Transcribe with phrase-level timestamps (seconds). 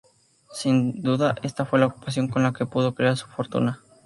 [0.51, 3.81] Sin duda esta fue la ocupación con la que pudo crear su fortuna.